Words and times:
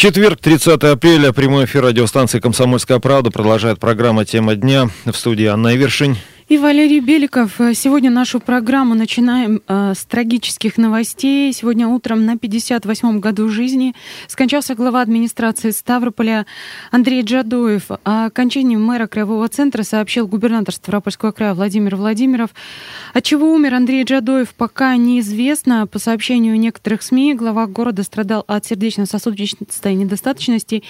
Четверг, 0.00 0.40
30 0.40 0.82
апреля, 0.84 1.30
прямой 1.30 1.66
эфир 1.66 1.84
радиостанции 1.84 2.40
«Комсомольская 2.40 3.00
правда». 3.00 3.30
Продолжает 3.30 3.78
программа 3.78 4.24
«Тема 4.24 4.54
дня» 4.54 4.88
в 5.04 5.12
студии 5.12 5.44
Анна 5.44 5.76
Ивершин. 5.76 6.16
И 6.50 6.58
Валерий 6.58 6.98
Беликов. 6.98 7.60
Сегодня 7.74 8.10
нашу 8.10 8.40
программу 8.40 8.96
начинаем 8.96 9.62
э, 9.68 9.92
с 9.94 10.04
трагических 10.04 10.78
новостей. 10.78 11.52
Сегодня 11.52 11.86
утром 11.86 12.26
на 12.26 12.34
58-м 12.34 13.20
году 13.20 13.48
жизни 13.48 13.94
скончался 14.26 14.74
глава 14.74 15.00
администрации 15.00 15.70
Ставрополя 15.70 16.46
Андрей 16.90 17.22
Джадоев. 17.22 17.92
О 18.02 18.24
окончании 18.24 18.74
мэра 18.74 19.06
Краевого 19.06 19.46
центра 19.46 19.84
сообщил 19.84 20.26
губернатор 20.26 20.74
Ставропольского 20.74 21.30
края 21.30 21.54
Владимир 21.54 21.94
Владимиров. 21.94 22.50
От 23.14 23.22
чего 23.22 23.52
умер 23.52 23.74
Андрей 23.74 24.02
Джадоев, 24.02 24.52
пока 24.54 24.96
неизвестно. 24.96 25.86
По 25.86 26.00
сообщению 26.00 26.58
некоторых 26.58 27.02
СМИ, 27.02 27.34
глава 27.34 27.68
города 27.68 28.02
страдал 28.02 28.42
от 28.48 28.66
сердечно-сосудистой 28.66 29.94
недостаточности. 29.94 30.82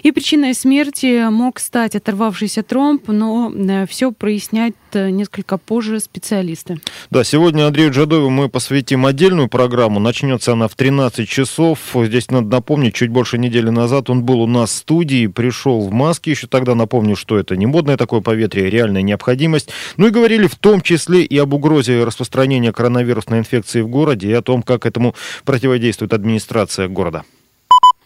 И 0.00 0.12
причиной 0.12 0.54
смерти 0.54 1.28
мог 1.28 1.58
стать 1.58 1.96
оторвавшийся 1.96 2.62
тромб, 2.62 3.08
но 3.08 3.52
э, 3.52 3.84
все 3.88 4.12
прояснять 4.12 4.74
э, 4.92 5.07
несколько 5.10 5.58
позже 5.58 6.00
специалисты. 6.00 6.80
Да, 7.10 7.24
сегодня 7.24 7.66
Андрею 7.66 7.90
Джадову 7.90 8.30
мы 8.30 8.48
посвятим 8.48 9.06
отдельную 9.06 9.48
программу. 9.48 10.00
Начнется 10.00 10.52
она 10.52 10.68
в 10.68 10.74
13 10.74 11.28
часов. 11.28 11.78
Здесь 11.94 12.30
надо 12.30 12.48
напомнить, 12.48 12.94
чуть 12.94 13.10
больше 13.10 13.38
недели 13.38 13.70
назад 13.70 14.10
он 14.10 14.24
был 14.24 14.42
у 14.42 14.46
нас 14.46 14.70
в 14.70 14.74
студии, 14.74 15.26
пришел 15.26 15.80
в 15.80 15.92
маске. 15.92 16.32
Еще 16.32 16.46
тогда 16.46 16.74
напомню, 16.74 17.16
что 17.16 17.38
это 17.38 17.56
не 17.56 17.66
модное 17.66 17.96
такое 17.96 18.20
поветрие, 18.20 18.70
реальная 18.70 19.02
необходимость. 19.02 19.70
Ну 19.96 20.06
и 20.06 20.10
говорили 20.10 20.46
в 20.46 20.56
том 20.56 20.80
числе 20.80 21.22
и 21.22 21.38
об 21.38 21.54
угрозе 21.54 22.04
распространения 22.04 22.72
коронавирусной 22.72 23.40
инфекции 23.40 23.80
в 23.80 23.88
городе 23.88 24.28
и 24.28 24.32
о 24.32 24.42
том, 24.42 24.62
как 24.62 24.86
этому 24.86 25.14
противодействует 25.44 26.12
администрация 26.12 26.88
города. 26.88 27.24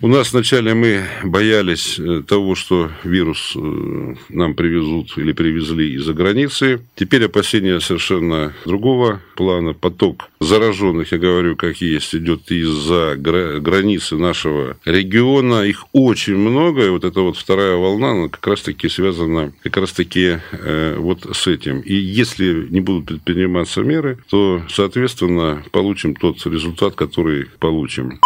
У 0.04 0.08
нас 0.08 0.32
вначале 0.32 0.74
мы 0.74 1.04
боялись 1.22 1.96
э, 1.96 2.22
того, 2.26 2.56
что 2.56 2.90
вирус 3.04 3.52
э, 3.54 4.14
нам 4.30 4.54
привезут 4.54 5.16
или 5.16 5.30
привезли 5.32 5.94
из-за 5.94 6.12
границы. 6.12 6.80
Теперь 6.96 7.26
опасения 7.26 7.78
совершенно 7.78 8.52
другого 8.64 9.20
плана. 9.36 9.74
Поток 9.74 10.28
зараженных, 10.40 11.12
я 11.12 11.18
говорю, 11.18 11.54
как 11.54 11.80
есть, 11.80 12.16
идет 12.16 12.50
из-за 12.50 13.14
границы 13.16 14.16
нашего 14.16 14.76
региона. 14.84 15.62
Их 15.62 15.84
очень 15.92 16.36
много. 16.36 16.84
И 16.84 16.90
вот 16.90 17.04
эта 17.04 17.20
вот 17.20 17.36
вторая 17.36 17.76
волна, 17.76 18.10
она 18.10 18.28
как 18.28 18.44
раз-таки 18.44 18.88
связана 18.88 19.52
как 19.62 19.76
раз-таки 19.76 20.40
э, 20.50 20.96
вот 20.98 21.28
с 21.32 21.46
этим. 21.46 21.78
И 21.78 21.94
если 21.94 22.66
не 22.70 22.80
будут 22.80 23.06
предприниматься 23.06 23.82
меры, 23.82 24.18
то, 24.28 24.62
соответственно, 24.68 25.62
получим 25.70 26.16
тот 26.16 26.44
результат, 26.44 26.96
который 26.96 27.46
получим. 27.60 28.18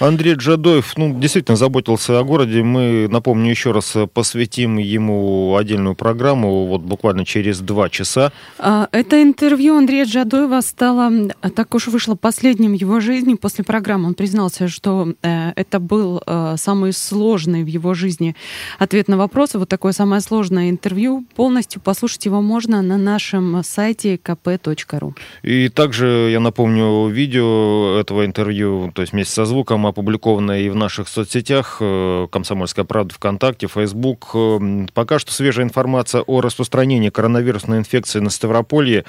Андрей 0.00 0.34
Джадоев, 0.34 0.96
ну, 0.96 1.18
действительно 1.18 1.56
заботился 1.56 2.18
о 2.18 2.24
городе. 2.24 2.62
Мы, 2.62 3.08
напомню, 3.10 3.50
еще 3.50 3.72
раз 3.72 3.96
посвятим 4.12 4.78
ему 4.78 5.56
отдельную 5.56 5.94
программу, 5.94 6.66
вот 6.66 6.82
буквально 6.82 7.24
через 7.24 7.60
два 7.60 7.88
часа. 7.88 8.32
А, 8.58 8.88
это 8.92 9.22
интервью 9.22 9.76
Андрея 9.76 10.04
Джадоева 10.04 10.60
стало, 10.60 11.10
так 11.54 11.74
уж 11.74 11.88
вышло 11.88 12.14
последним 12.14 12.72
в 12.72 12.74
его 12.74 13.00
жизни. 13.00 13.34
После 13.34 13.64
программы 13.64 14.08
он 14.08 14.14
признался, 14.14 14.68
что 14.68 15.14
э, 15.22 15.52
это 15.56 15.80
был 15.80 16.22
э, 16.26 16.54
самый 16.56 16.92
сложный 16.92 17.64
в 17.64 17.66
его 17.66 17.94
жизни 17.94 18.34
ответ 18.78 19.08
на 19.08 19.16
вопросы. 19.16 19.58
Вот 19.58 19.68
такое 19.68 19.92
самое 19.92 20.20
сложное 20.20 20.70
интервью. 20.70 21.24
Полностью 21.34 21.80
послушать 21.80 22.24
его 22.26 22.40
можно 22.40 22.82
на 22.82 22.96
нашем 22.96 23.62
сайте 23.64 24.16
kp.ru. 24.16 25.14
И 25.42 25.68
также, 25.68 26.28
я 26.30 26.40
напомню, 26.40 27.08
видео 27.08 27.98
этого 27.98 28.24
интервью, 28.24 28.92
то 28.94 29.02
есть 29.02 29.12
вместе 29.12 29.34
со 29.34 29.44
звуком, 29.44 29.63
опубликованное 29.70 30.60
и 30.60 30.68
в 30.68 30.76
наших 30.76 31.08
соцсетях 31.08 31.78
э, 31.80 32.26
«Комсомольская 32.30 32.84
правда» 32.84 33.14
ВКонтакте, 33.14 33.66
Facebook. 33.66 34.30
Э, 34.34 34.86
пока 34.92 35.18
что 35.18 35.32
свежая 35.32 35.64
информация 35.64 36.22
о 36.22 36.40
распространении 36.40 37.10
коронавирусной 37.10 37.78
инфекции 37.78 38.20
на 38.20 38.30
Ставрополье. 38.30 39.04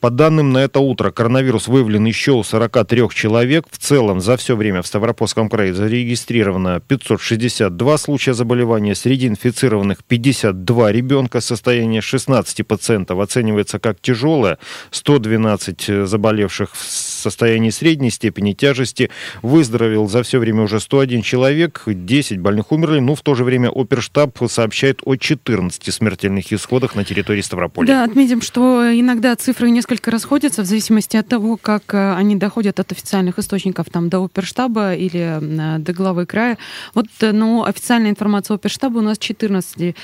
По 0.00 0.10
данным 0.10 0.52
на 0.52 0.58
это 0.58 0.80
утро, 0.80 1.10
коронавирус 1.10 1.68
выявлен 1.68 2.04
еще 2.04 2.32
у 2.32 2.42
43 2.42 3.08
человек. 3.14 3.66
В 3.70 3.78
целом 3.78 4.20
за 4.20 4.36
все 4.36 4.56
время 4.56 4.82
в 4.82 4.86
Ставропольском 4.86 5.48
крае 5.48 5.74
зарегистрировано 5.74 6.80
562 6.80 7.98
случая 7.98 8.34
заболевания. 8.34 8.94
Среди 8.94 9.28
инфицированных 9.28 10.04
52 10.04 10.92
ребенка. 10.92 11.40
Состояние 11.40 12.00
16 12.00 12.66
пациентов 12.66 13.18
оценивается 13.20 13.78
как 13.78 14.00
тяжелое. 14.00 14.58
112 14.90 16.06
заболевших 16.06 16.74
в 16.74 17.15
состоянии 17.26 17.70
средней 17.70 18.10
степени 18.10 18.52
тяжести. 18.52 19.10
Выздоровел 19.42 20.08
за 20.08 20.22
все 20.22 20.38
время 20.38 20.62
уже 20.62 20.78
101 20.80 21.22
человек, 21.22 21.82
10 21.86 22.38
больных 22.38 22.72
умерли. 22.72 23.00
Ну, 23.00 23.14
в 23.14 23.22
то 23.22 23.34
же 23.34 23.44
время 23.44 23.68
оперштаб 23.68 24.38
сообщает 24.48 25.00
о 25.04 25.16
14 25.16 25.92
смертельных 25.92 26.52
исходах 26.52 26.94
на 26.94 27.04
территории 27.04 27.40
Ставрополя. 27.40 27.86
Да, 27.86 28.04
отметим, 28.04 28.40
что 28.42 28.84
иногда 28.92 29.34
цифры 29.36 29.70
несколько 29.70 30.10
расходятся 30.10 30.62
в 30.62 30.66
зависимости 30.66 31.16
от 31.16 31.28
того, 31.28 31.56
как 31.56 31.94
э, 31.94 32.14
они 32.14 32.36
доходят 32.36 32.78
от 32.78 32.92
официальных 32.92 33.38
источников 33.38 33.86
там, 33.90 34.08
до 34.08 34.24
оперштаба 34.24 34.94
или 34.94 35.38
э, 35.40 35.78
до 35.78 35.92
главы 35.92 36.26
края. 36.26 36.58
Вот, 36.94 37.06
э, 37.20 37.32
но 37.32 37.64
официальная 37.64 38.10
информация 38.10 38.54
оперштаба 38.54 38.98
у 38.98 39.02
нас 39.02 39.18
14 39.18 39.96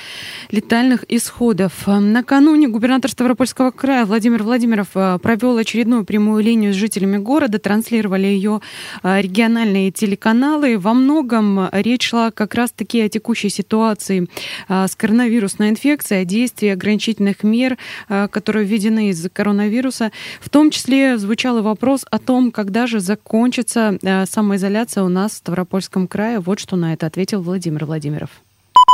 летальных 0.51 1.05
исходов. 1.07 1.73
Накануне 1.87 2.67
губернатор 2.67 3.09
Ставропольского 3.09 3.71
края 3.71 4.05
Владимир 4.05 4.43
Владимиров 4.43 4.89
провел 5.21 5.57
очередную 5.57 6.03
прямую 6.03 6.43
линию 6.43 6.73
с 6.73 6.75
жителями 6.75 7.12
жителями 7.13 7.17
города, 7.17 7.59
транслировали 7.59 8.27
ее 8.27 8.61
а, 9.01 9.21
региональные 9.21 9.91
телеканалы. 9.91 10.77
Во 10.77 10.93
многом 10.93 11.69
речь 11.71 12.09
шла 12.09 12.31
как 12.31 12.55
раз-таки 12.55 13.01
о 13.01 13.09
текущей 13.09 13.49
ситуации 13.49 14.27
а, 14.67 14.87
с 14.87 14.95
коронавирусной 14.95 15.69
инфекцией, 15.69 16.21
о 16.21 16.25
действии 16.25 16.69
ограничительных 16.69 17.43
мер, 17.43 17.77
а, 18.09 18.27
которые 18.27 18.65
введены 18.65 19.09
из-за 19.09 19.29
коронавируса. 19.29 20.11
В 20.41 20.49
том 20.49 20.71
числе 20.71 21.17
звучал 21.17 21.59
и 21.59 21.61
вопрос 21.61 22.05
о 22.11 22.19
том, 22.19 22.51
когда 22.51 22.87
же 22.87 22.99
закончится 22.99 23.97
самоизоляция 24.29 25.03
у 25.03 25.09
нас 25.09 25.33
в 25.33 25.37
Ставропольском 25.37 26.07
крае. 26.07 26.39
Вот 26.39 26.59
что 26.59 26.75
на 26.75 26.93
это 26.93 27.05
ответил 27.05 27.41
Владимир 27.41 27.85
Владимиров. 27.85 28.42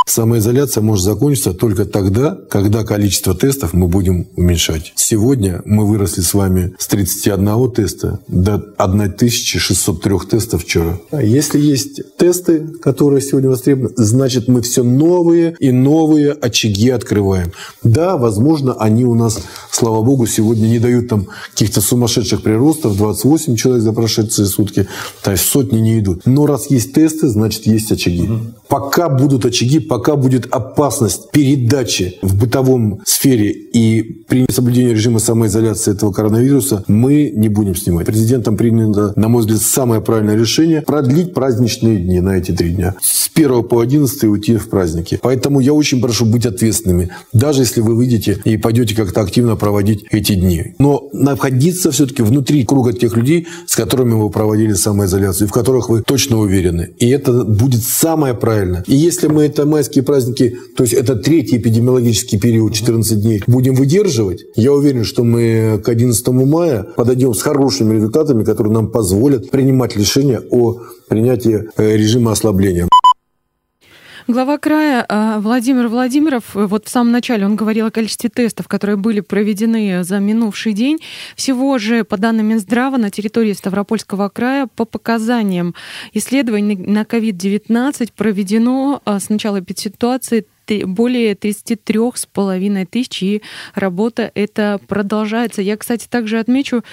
Самоизоляция 0.09 0.81
может 0.81 1.05
закончиться 1.05 1.53
только 1.53 1.85
тогда, 1.85 2.35
когда 2.49 2.83
количество 2.83 3.35
тестов 3.35 3.73
мы 3.73 3.87
будем 3.87 4.27
уменьшать. 4.35 4.91
Сегодня 4.95 5.61
мы 5.65 5.85
выросли 5.85 6.21
с 6.21 6.33
вами 6.33 6.73
с 6.79 6.87
31 6.87 7.71
теста 7.71 8.19
до 8.27 8.55
1603 8.55 10.17
тестов 10.27 10.63
вчера. 10.63 10.97
А 11.11 11.21
если 11.21 11.59
есть 11.59 12.01
тесты, 12.17 12.61
которые 12.81 13.21
сегодня 13.21 13.51
востребованы, 13.51 13.93
значит 13.97 14.47
мы 14.47 14.63
все 14.63 14.81
новые 14.81 15.55
и 15.59 15.71
новые 15.71 16.31
очаги 16.31 16.89
открываем. 16.89 17.51
Да, 17.83 18.17
возможно, 18.17 18.73
они 18.79 19.05
у 19.05 19.13
нас, 19.13 19.39
слава 19.69 20.01
богу, 20.01 20.25
сегодня 20.25 20.65
не 20.65 20.79
дают 20.79 21.07
там 21.07 21.27
каких-то 21.51 21.81
сумасшедших 21.81 22.41
приростов, 22.41 22.97
28 22.97 23.55
человек 23.55 23.83
за 23.83 23.93
прошедшие 23.93 24.47
сутки, 24.47 24.87
то 25.23 25.29
есть 25.29 25.43
сотни 25.43 25.77
не 25.77 25.99
идут. 25.99 26.25
Но 26.25 26.47
раз 26.47 26.71
есть 26.71 26.93
тесты, 26.93 27.27
значит 27.27 27.67
есть 27.67 27.91
очаги. 27.91 28.27
Пока 28.67 29.07
будут 29.09 29.45
очаги, 29.45 29.79
пока 29.79 29.98
пока 29.99 30.15
будет 30.15 30.47
опасность 30.49 31.29
передачи 31.31 32.19
в 32.21 32.39
бытовом 32.39 33.01
сфере 33.05 33.51
и 33.51 34.01
при 34.29 34.45
соблюдении 34.49 34.91
режима 34.91 35.19
самоизоляции 35.19 35.91
этого 35.91 36.13
коронавируса, 36.13 36.85
мы 36.87 37.33
не 37.35 37.49
будем 37.49 37.75
снимать. 37.75 38.05
Президентом 38.05 38.55
принято, 38.55 39.11
на 39.17 39.27
мой 39.27 39.41
взгляд, 39.41 39.61
самое 39.61 39.99
правильное 39.99 40.37
решение 40.37 40.83
продлить 40.83 41.33
праздничные 41.33 41.97
дни 41.97 42.21
на 42.21 42.37
эти 42.37 42.53
три 42.53 42.69
дня. 42.69 42.95
С 43.01 43.29
1 43.35 43.63
по 43.63 43.81
11 43.81 44.23
уйти 44.23 44.55
в 44.55 44.69
праздники. 44.69 45.19
Поэтому 45.21 45.59
я 45.59 45.73
очень 45.73 46.01
прошу 46.01 46.25
быть 46.25 46.45
ответственными, 46.45 47.09
даже 47.33 47.61
если 47.61 47.81
вы 47.81 47.95
выйдете 47.95 48.37
и 48.45 48.57
пойдете 48.57 48.95
как-то 48.95 49.21
активно 49.21 49.55
проводить 49.55 50.05
эти 50.11 50.35
дни. 50.35 50.75
Но 50.79 51.09
находиться 51.11 51.91
все-таки 51.91 52.21
внутри 52.21 52.63
круга 52.65 52.93
тех 52.93 53.17
людей, 53.17 53.47
с 53.65 53.75
которыми 53.75 54.13
вы 54.13 54.29
проводили 54.29 54.73
самоизоляцию, 54.73 55.47
в 55.47 55.51
которых 55.51 55.89
вы 55.89 56.01
точно 56.01 56.37
уверены. 56.37 56.89
И 56.99 57.09
это 57.09 57.43
будет 57.43 57.83
самое 57.83 58.33
правильное. 58.33 58.83
И 58.87 58.95
если 58.95 59.27
мы 59.27 59.43
это 59.43 59.65
майское 59.65 59.88
майские 59.89 60.03
праздники, 60.03 60.57
то 60.75 60.83
есть 60.83 60.93
это 60.93 61.15
третий 61.15 61.57
эпидемиологический 61.57 62.39
период, 62.39 62.73
14 62.73 63.21
дней, 63.21 63.41
будем 63.47 63.75
выдерживать, 63.75 64.45
я 64.55 64.71
уверен, 64.71 65.03
что 65.03 65.23
мы 65.23 65.81
к 65.83 65.89
11 65.89 66.27
мая 66.27 66.85
подойдем 66.95 67.33
с 67.33 67.41
хорошими 67.41 67.95
результатами, 67.95 68.43
которые 68.43 68.73
нам 68.73 68.91
позволят 68.91 69.49
принимать 69.49 69.95
решение 69.97 70.41
о 70.51 70.81
принятии 71.07 71.69
э, 71.77 71.95
режима 71.95 72.31
ослабления. 72.31 72.88
Глава 74.29 74.59
края 74.59 75.03
а, 75.09 75.39
Владимир 75.39 75.87
Владимиров, 75.87 76.55
э, 76.55 76.67
вот 76.67 76.85
в 76.85 76.89
самом 76.89 77.11
начале 77.11 77.47
он 77.47 77.55
говорил 77.55 77.87
о 77.87 77.91
количестве 77.91 78.29
тестов, 78.29 78.67
которые 78.67 78.95
были 78.95 79.21
проведены 79.21 80.03
за 80.03 80.19
минувший 80.19 80.73
день. 80.73 80.99
Всего 81.35 81.79
же, 81.79 82.03
по 82.03 82.15
данным 82.15 82.45
Минздрава, 82.45 82.97
на 82.97 83.09
территории 83.09 83.53
Ставропольского 83.53 84.29
края 84.29 84.67
по 84.67 84.85
показаниям 84.85 85.73
исследований 86.13 86.75
на 86.75 87.01
COVID-19 87.01 88.11
проведено 88.15 89.01
а, 89.03 89.19
с 89.19 89.29
начала 89.29 89.63
ситуации 89.75 90.45
более 90.85 91.33
33,5 91.33 92.85
тысяч, 92.85 93.23
и 93.23 93.41
работа 93.75 94.31
эта 94.35 94.79
продолжается. 94.87 95.61
Я, 95.61 95.77
кстати, 95.77 96.07
также 96.07 96.39
отмечу, 96.39 96.83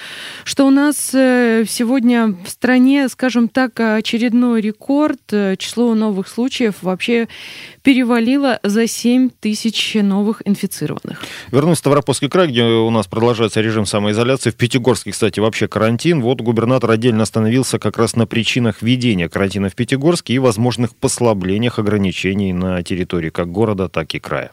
что 0.43 0.67
у 0.67 0.69
нас 0.69 1.11
э, 1.13 1.65
сегодня 1.67 2.35
в 2.45 2.49
стране, 2.49 3.09
скажем 3.09 3.47
так, 3.47 3.79
очередной 3.79 4.61
рекорд. 4.61 5.21
Число 5.57 5.93
новых 5.95 6.27
случаев 6.27 6.75
вообще 6.81 7.27
перевалило 7.83 8.59
за 8.63 8.87
7 8.87 9.29
тысяч 9.39 9.95
новых 9.95 10.41
инфицированных. 10.45 11.23
Вернусь 11.51 11.77
в 11.77 11.79
Ставропольский 11.79 12.29
край, 12.29 12.47
где 12.47 12.63
у 12.63 12.89
нас 12.89 13.07
продолжается 13.07 13.61
режим 13.61 13.85
самоизоляции. 13.85 14.49
В 14.49 14.55
Пятигорске, 14.55 15.11
кстати, 15.11 15.39
вообще 15.39 15.67
карантин. 15.67 16.21
Вот 16.21 16.41
губернатор 16.41 16.91
отдельно 16.91 17.23
остановился 17.23 17.79
как 17.79 17.97
раз 17.97 18.15
на 18.15 18.25
причинах 18.25 18.81
введения 18.81 19.29
карантина 19.29 19.69
в 19.69 19.75
Пятигорске 19.75 20.33
и 20.33 20.39
возможных 20.39 20.95
послаблениях 20.95 21.79
ограничений 21.79 22.53
на 22.53 22.83
территории 22.83 23.29
как 23.29 23.51
города, 23.51 23.66
так 23.89 24.13
и 24.15 24.19
края. 24.19 24.51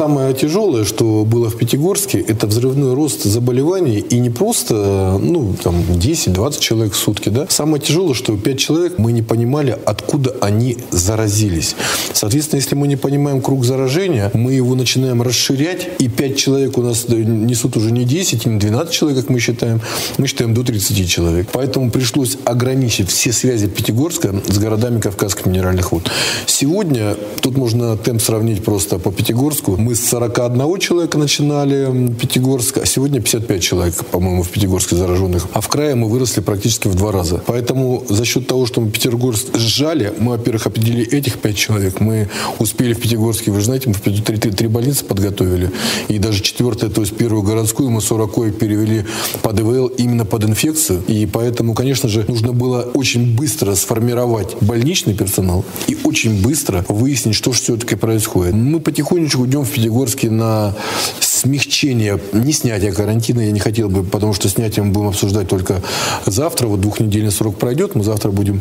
Самое 0.00 0.32
тяжелое, 0.32 0.86
что 0.86 1.26
было 1.26 1.50
в 1.50 1.58
Пятигорске, 1.58 2.20
это 2.20 2.46
взрывной 2.46 2.94
рост 2.94 3.24
заболеваний. 3.24 3.98
И 3.98 4.18
не 4.18 4.30
просто 4.30 5.18
ну, 5.20 5.54
там, 5.62 5.82
10-20 5.82 6.58
человек 6.58 6.94
в 6.94 6.96
сутки. 6.96 7.28
Да? 7.28 7.46
Самое 7.50 7.82
тяжелое, 7.82 8.14
что 8.14 8.34
5 8.34 8.58
человек 8.58 8.98
мы 8.98 9.12
не 9.12 9.20
понимали, 9.20 9.78
откуда 9.84 10.34
они 10.40 10.78
заразились. 10.90 11.76
Соответственно, 12.14 12.60
если 12.60 12.74
мы 12.76 12.88
не 12.88 12.96
понимаем 12.96 13.42
круг 13.42 13.66
заражения, 13.66 14.30
мы 14.32 14.54
его 14.54 14.74
начинаем 14.74 15.20
расширять. 15.20 15.88
И 15.98 16.08
5 16.08 16.36
человек 16.36 16.78
у 16.78 16.82
нас 16.82 17.06
несут 17.08 17.76
уже 17.76 17.92
не 17.92 18.04
10, 18.04 18.46
не 18.46 18.58
12 18.58 18.92
человек, 18.92 19.20
как 19.20 19.28
мы 19.28 19.38
считаем. 19.38 19.82
Мы 20.16 20.26
считаем 20.26 20.54
до 20.54 20.64
30 20.64 21.06
человек. 21.10 21.48
Поэтому 21.52 21.90
пришлось 21.90 22.38
ограничить 22.46 23.10
все 23.10 23.32
связи 23.32 23.68
Пятигорска 23.68 24.34
с 24.48 24.58
городами 24.58 24.98
Кавказских 24.98 25.44
минеральных 25.44 25.92
вод. 25.92 26.10
Сегодня, 26.46 27.16
тут 27.42 27.58
можно 27.58 27.98
темп 27.98 28.22
сравнить 28.22 28.64
просто 28.64 28.98
по 28.98 29.12
Пятигорску, 29.12 29.59
Пятигорску. 29.60 29.76
Мы 29.76 29.94
с 29.94 30.08
41 30.08 30.78
человека 30.78 31.18
начинали 31.18 32.12
Пятигорск, 32.14 32.78
а 32.78 32.86
сегодня 32.86 33.20
55 33.20 33.62
человек, 33.62 34.04
по-моему, 34.06 34.42
в 34.42 34.48
Пятигорске 34.48 34.96
зараженных. 34.96 35.46
А 35.52 35.60
в 35.60 35.68
крае 35.68 35.94
мы 35.94 36.08
выросли 36.08 36.40
практически 36.40 36.88
в 36.88 36.94
два 36.94 37.12
раза. 37.12 37.42
Поэтому 37.46 38.04
за 38.08 38.24
счет 38.24 38.46
того, 38.46 38.66
что 38.66 38.80
мы 38.80 38.90
Петербург 38.90 39.36
сжали, 39.54 40.12
мы, 40.18 40.32
во-первых, 40.32 40.66
определили 40.66 41.06
этих 41.06 41.38
пять 41.38 41.56
человек. 41.56 42.00
Мы 42.00 42.28
успели 42.58 42.94
в 42.94 43.00
Пятигорске, 43.00 43.50
вы 43.50 43.60
же 43.60 43.66
знаете, 43.66 43.88
мы 43.88 43.94
в 43.94 44.00
три, 44.00 44.20
три, 44.20 44.50
три 44.50 44.68
больницы 44.68 45.04
подготовили. 45.04 45.70
И 46.08 46.18
даже 46.18 46.42
четвертая, 46.42 46.90
то 46.90 47.00
есть 47.02 47.16
первую 47.16 47.42
городскую, 47.42 47.90
мы 47.90 48.00
40 48.00 48.56
перевели 48.58 49.04
под 49.42 49.60
ИВЛ 49.60 49.86
именно 49.98 50.24
под 50.24 50.44
инфекцию. 50.44 51.02
И 51.08 51.26
поэтому, 51.26 51.74
конечно 51.74 52.08
же, 52.08 52.24
нужно 52.28 52.52
было 52.52 52.82
очень 52.94 53.36
быстро 53.36 53.74
сформировать 53.74 54.56
больничный 54.60 55.14
персонал 55.14 55.64
и 55.88 55.96
очень 56.04 56.42
быстро 56.42 56.84
выяснить, 56.88 57.34
что 57.34 57.52
же 57.52 57.60
все-таки 57.60 57.96
происходит. 57.96 58.54
Мы 58.54 58.80
потихонечку 58.80 59.46
идем 59.50 59.64
в 59.64 59.70
Пятигорске 59.70 60.30
на 60.30 60.74
смягчение, 61.18 62.20
не 62.32 62.52
снятие 62.52 62.92
карантина, 62.92 63.40
я 63.40 63.50
не 63.50 63.58
хотел 63.58 63.88
бы, 63.88 64.04
потому 64.04 64.32
что 64.32 64.48
снятие 64.48 64.84
мы 64.84 64.92
будем 64.92 65.08
обсуждать 65.08 65.48
только 65.48 65.82
завтра, 66.26 66.68
вот 66.68 66.80
двухнедельный 66.80 67.32
срок 67.32 67.56
пройдет, 67.56 67.94
мы 67.94 68.04
завтра 68.04 68.30
будем 68.30 68.60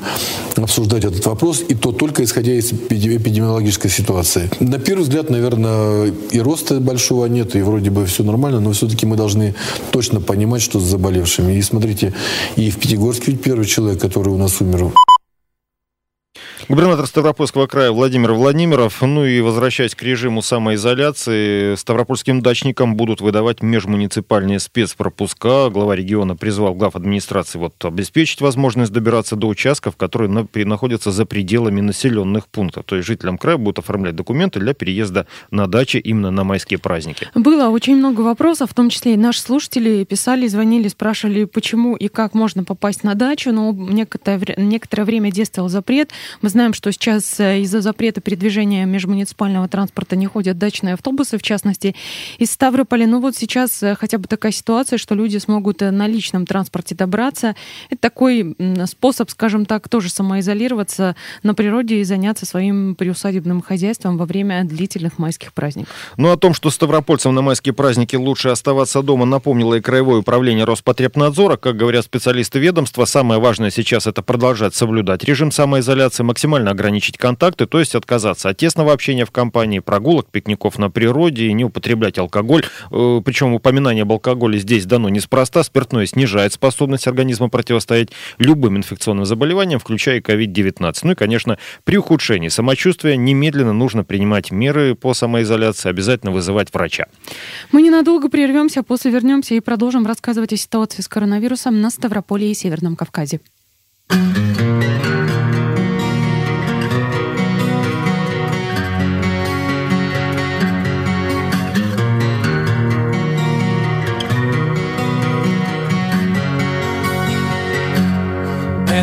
обсуждать 0.55 1.05
этот 1.05 1.25
вопрос, 1.25 1.63
и 1.67 1.75
то 1.75 1.91
только 1.91 2.23
исходя 2.23 2.53
из 2.53 2.71
эпидемиологической 2.71 3.91
ситуации. 3.91 4.49
На 4.59 4.79
первый 4.79 5.03
взгляд, 5.03 5.29
наверное, 5.29 6.11
и 6.31 6.39
роста 6.39 6.79
большого 6.79 7.27
нет, 7.27 7.55
и 7.55 7.61
вроде 7.61 7.91
бы 7.91 8.05
все 8.05 8.23
нормально, 8.23 8.59
но 8.59 8.71
все-таки 8.71 9.05
мы 9.05 9.15
должны 9.15 9.53
точно 9.91 10.21
понимать, 10.21 10.61
что 10.61 10.79
с 10.79 10.83
заболевшими. 10.83 11.53
И 11.53 11.61
смотрите, 11.61 12.13
и 12.55 12.71
в 12.71 12.77
Пятигорске 12.77 13.31
ведь 13.31 13.41
первый 13.41 13.65
человек, 13.65 14.01
который 14.01 14.29
у 14.29 14.37
нас 14.37 14.61
умер 14.61 14.91
Губернатор 16.69 17.07
Ставропольского 17.07 17.65
края 17.65 17.91
Владимир 17.91 18.33
Владимиров. 18.33 19.01
Ну 19.01 19.25
и 19.25 19.41
возвращаясь 19.41 19.95
к 19.95 20.03
режиму 20.03 20.43
самоизоляции, 20.43 21.73
ставропольским 21.73 22.43
дачникам 22.43 22.95
будут 22.95 23.21
выдавать 23.21 23.63
межмуниципальные 23.63 24.59
спецпропуска. 24.59 25.71
Глава 25.71 25.95
региона 25.95 26.35
призвал 26.35 26.75
глав 26.75 26.95
администрации 26.95 27.57
вот 27.57 27.73
обеспечить 27.83 28.41
возможность 28.41 28.91
добираться 28.91 29.35
до 29.35 29.47
участков, 29.47 29.97
которые 29.97 30.29
на, 30.29 30.47
находятся 30.53 31.09
за 31.09 31.25
пределами 31.25 31.81
населенных 31.81 32.47
пунктов. 32.47 32.85
То 32.85 32.97
есть 32.97 33.07
жителям 33.07 33.39
края 33.39 33.57
будут 33.57 33.79
оформлять 33.79 34.15
документы 34.15 34.59
для 34.59 34.75
переезда 34.75 35.25
на 35.49 35.65
дачи 35.65 35.97
именно 35.97 36.29
на 36.29 36.43
майские 36.43 36.77
праздники. 36.77 37.29
Было 37.33 37.69
очень 37.69 37.95
много 37.95 38.21
вопросов, 38.21 38.69
в 38.69 38.73
том 38.75 38.91
числе 38.91 39.15
и 39.15 39.17
наши 39.17 39.41
слушатели 39.41 40.03
писали, 40.03 40.45
звонили, 40.45 40.87
спрашивали, 40.87 41.45
почему 41.45 41.95
и 41.95 42.09
как 42.09 42.35
можно 42.35 42.63
попасть 42.63 43.03
на 43.03 43.15
дачу. 43.15 43.51
Но 43.51 43.71
некоторое, 43.71 44.53
некоторое 44.57 45.05
время 45.05 45.31
действовал 45.31 45.67
запрет. 45.67 46.11
Мы 46.43 46.49
знаем, 46.49 46.58
что 46.73 46.91
сейчас 46.91 47.39
э, 47.39 47.61
из-за 47.61 47.81
запрета 47.81 48.19
передвижения 48.21 48.85
межмуниципального 48.85 49.67
транспорта 49.67 50.15
не 50.15 50.25
ходят 50.25 50.57
дачные 50.57 50.95
автобусы, 50.95 51.37
в 51.37 51.41
частности, 51.41 51.95
из 52.37 52.51
Ставрополя. 52.51 53.07
Ну 53.07 53.21
вот 53.21 53.35
сейчас 53.35 53.81
э, 53.81 53.95
хотя 53.95 54.17
бы 54.17 54.27
такая 54.27 54.51
ситуация, 54.51 54.97
что 54.97 55.15
люди 55.15 55.37
смогут 55.37 55.81
э, 55.81 55.91
на 55.91 56.07
личном 56.07 56.45
транспорте 56.45 56.95
добраться. 56.95 57.55
Это 57.89 58.01
такой 58.01 58.55
способ, 58.87 59.29
скажем 59.29 59.65
так, 59.65 59.87
тоже 59.87 60.09
самоизолироваться 60.09 61.15
на 61.43 61.53
природе 61.53 62.01
и 62.01 62.03
заняться 62.03 62.45
своим 62.45 62.95
приусадебным 62.95 63.61
хозяйством 63.61 64.17
во 64.17 64.25
время 64.25 64.63
длительных 64.65 65.17
майских 65.17 65.53
праздников. 65.53 65.93
Ну, 66.17 66.31
о 66.31 66.37
том, 66.37 66.53
что 66.53 66.69
ставропольцам 66.69 67.33
на 67.33 67.41
майские 67.41 67.73
праздники 67.73 68.17
лучше 68.17 68.49
оставаться 68.49 69.01
дома, 69.01 69.25
напомнило 69.25 69.75
и 69.75 69.81
Краевое 69.81 70.19
управление 70.19 70.65
Роспотребнадзора. 70.65 71.55
Как 71.55 71.77
говорят 71.77 72.03
специалисты 72.03 72.59
ведомства, 72.59 73.05
самое 73.05 73.39
важное 73.39 73.69
сейчас 73.69 74.05
это 74.07 74.21
продолжать 74.21 74.75
соблюдать 74.75 75.23
режим 75.23 75.51
самоизоляции, 75.51 76.23
максимально 76.23 76.48
максимально 76.49 76.71
ограничить 76.71 77.17
контакты, 77.17 77.67
то 77.67 77.79
есть 77.79 77.93
отказаться 77.93 78.49
от 78.49 78.57
тесного 78.57 78.91
общения 78.91 79.25
в 79.25 79.31
компании, 79.31 79.79
прогулок, 79.79 80.31
пикников 80.31 80.79
на 80.79 80.89
природе 80.89 81.53
не 81.53 81.63
употреблять 81.63 82.17
алкоголь. 82.17 82.63
Э, 82.91 83.21
Причем 83.23 83.53
упоминание 83.53 84.01
об 84.01 84.11
алкоголе 84.11 84.57
здесь 84.57 84.85
дано 84.85 85.09
неспроста. 85.09 85.61
Спиртное 85.61 86.07
снижает 86.07 86.53
способность 86.53 87.07
организма 87.07 87.49
противостоять 87.49 88.09
любым 88.39 88.77
инфекционным 88.77 89.25
заболеваниям, 89.25 89.79
включая 89.79 90.21
COVID-19. 90.21 90.93
Ну 91.03 91.11
и, 91.11 91.15
конечно, 91.15 91.59
при 91.83 91.97
ухудшении 91.97 92.49
самочувствия 92.49 93.15
немедленно 93.15 93.73
нужно 93.73 94.03
принимать 94.03 94.51
меры 94.51 94.95
по 94.95 95.13
самоизоляции, 95.13 95.89
обязательно 95.89 96.31
вызывать 96.31 96.73
врача. 96.73 97.05
Мы 97.71 97.83
ненадолго 97.83 98.29
прервемся, 98.29 98.81
после 98.81 99.11
вернемся 99.11 99.53
и 99.53 99.59
продолжим 99.59 100.07
рассказывать 100.07 100.53
о 100.53 100.57
ситуации 100.57 101.03
с 101.03 101.07
коронавирусом 101.07 101.79
на 101.79 101.91
Ставрополе 101.91 102.49
и 102.49 102.55
Северном 102.55 102.95
Кавказе. 102.95 103.39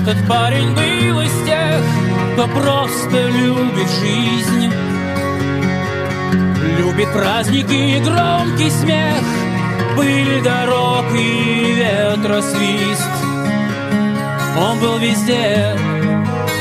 Этот 0.07 0.29
парень 0.29 0.73
был 0.73 1.21
из 1.21 1.33
тех, 1.45 1.83
кто 2.35 2.47
просто 2.47 3.29
любит 3.29 3.91
жизнь. 3.91 4.73
Любит 6.79 7.13
праздники 7.13 7.73
и 7.73 7.99
громкий 7.99 8.71
смех. 8.71 9.21
Были 9.97 10.41
дорог 10.43 11.07
и 11.13 11.75
ветра 11.75 12.41
свист 12.41 13.09
Он 14.57 14.79
был 14.79 14.99
везде 14.99 15.77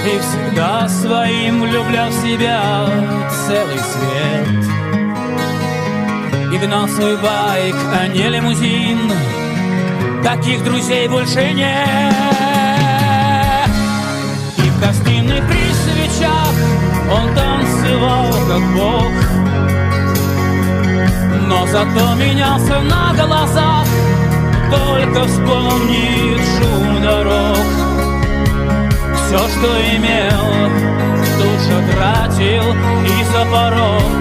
и 0.07 0.19
всегда 0.19 0.89
своим 0.89 1.61
влюблял 1.61 2.09
в 2.09 2.13
себя 2.23 2.87
целый 3.45 3.77
свет. 3.77 4.65
И 6.51 6.57
гнал 6.65 6.87
свой 6.87 7.15
байк, 7.17 7.75
а 7.93 8.07
не 8.07 8.27
лимузин. 8.27 9.11
Таких 10.23 10.63
друзей 10.63 11.07
больше 11.07 11.53
нет 11.53 12.54
гостиной 14.85 15.41
при 15.41 15.73
свечах. 15.73 16.53
Он 17.11 17.33
танцевал 17.33 18.31
как 18.47 18.63
бог. 18.75 19.11
Но 21.47 21.65
зато 21.67 22.15
менялся 22.15 22.79
на 22.81 23.13
глазах. 23.13 23.87
Только 24.71 25.25
вспомнит 25.25 26.41
шум 26.57 27.01
дорог. 27.01 27.65
Все, 29.15 29.37
что 29.37 29.67
имел, 29.95 30.69
тут 31.37 31.59
же 31.61 31.77
тратил 31.91 32.73
И 33.05 33.23
за 33.31 33.45
порог 33.51 34.11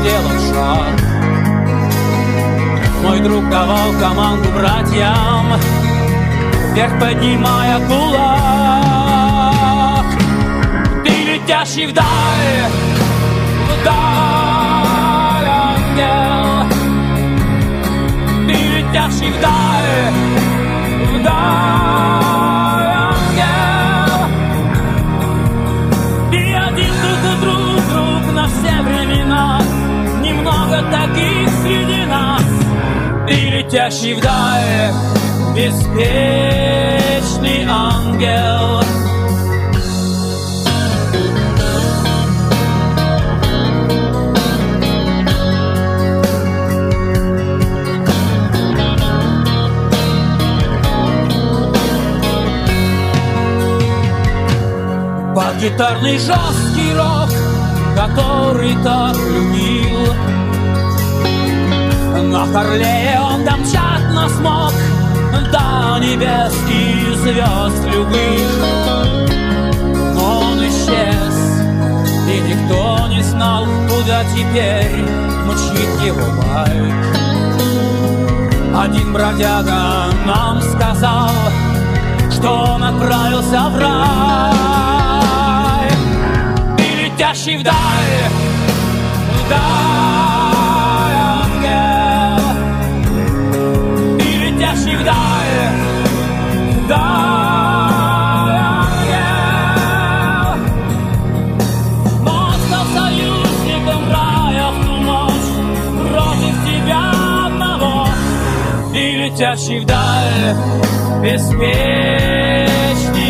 сделал 0.00 0.38
шаг. 0.50 1.00
Мой 3.02 3.20
друг 3.20 3.48
давал 3.48 3.92
команду 3.98 4.48
братьям 4.50 5.54
Вверх 6.74 7.00
поднимая 7.00 7.78
кулак 7.86 8.99
летящий 11.50 11.86
вдаль, 11.86 12.70
вдаль 13.80 15.48
ангел. 15.48 16.64
Ты 18.46 18.52
летящий 18.52 19.30
вдаль, 19.32 20.12
вдаль 21.12 22.90
ангел. 23.10 24.18
И 26.32 26.34
один 26.52 26.94
друг 27.02 27.18
друг 27.40 27.58
друг 27.90 28.24
на 28.32 28.44
все 28.46 28.74
времена. 28.82 29.60
много 30.40 30.76
таких 30.92 31.48
среди 31.62 32.04
нас 32.06 32.44
И 33.28 33.34
летящий 33.50 34.14
вдаль 34.14 34.92
беспечный 35.56 36.00
ангел 37.68 38.99
Под 55.50 55.58
гитарный 55.58 56.16
жесткий 56.16 56.94
рок, 56.94 57.28
который 57.96 58.76
так 58.84 59.16
любил. 59.16 60.14
На 62.22 62.46
Харлее 62.46 63.18
он 63.20 63.44
домчат 63.44 64.14
нас 64.14 64.32
мог 64.38 64.72
До 65.50 65.98
небес 65.98 66.54
и 66.68 67.14
звезд 67.16 67.84
любых. 67.92 68.48
Но 70.14 70.38
он 70.38 70.58
исчез, 70.68 71.34
и 72.28 72.40
никто 72.48 73.08
не 73.08 73.22
знал 73.22 73.66
Куда 73.88 74.22
теперь 74.26 75.02
мчит 75.46 76.00
его 76.00 76.30
байк. 76.42 76.94
Один 78.84 79.12
бродяга 79.12 80.12
нам 80.24 80.62
сказал 80.62 81.30
Что 82.30 82.50
он 82.76 82.84
отправился 82.84 83.68
в 83.68 83.78
рай 83.78 84.89
летящий 87.20 87.58
вдаль 87.58 87.74
Вдаль 89.44 89.60
ангел. 91.42 92.40
И 94.18 94.38
летящий 94.38 94.96
вдаль 94.96 95.68
Вдаль 96.84 97.00
ангел. 98.78 99.36
Но 102.24 102.52
стал 102.66 102.86
союзником 102.86 104.02
рая 104.10 104.66
в 104.70 104.74
ту 104.86 104.94
ночь 104.96 105.50
Против 106.10 106.54
тебя 106.64 107.02
одного. 107.44 108.08
И 108.94 108.96
летящий 109.18 109.78
вдаль 109.80 110.56
Беспечный 111.22 111.70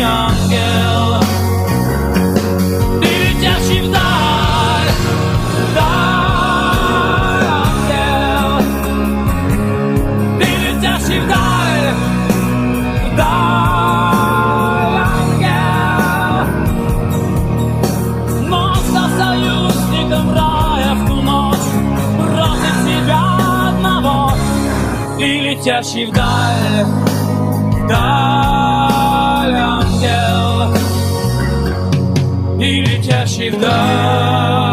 ангел 0.01 0.50
летящий 25.61 26.05
вдаль 26.05 26.85
Вдаль 27.83 29.55
ангел. 29.55 30.75
И 32.59 32.81
летящий 32.81 33.51
вдаль 33.51 34.70